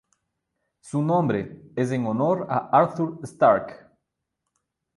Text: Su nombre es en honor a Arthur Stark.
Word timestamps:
Su 0.79 1.03
nombre 1.03 1.61
es 1.75 1.91
en 1.91 2.07
honor 2.07 2.47
a 2.49 2.69
Arthur 2.75 3.19
Stark. 3.21 3.87